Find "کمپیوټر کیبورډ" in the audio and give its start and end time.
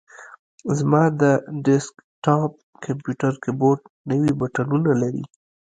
2.85-3.81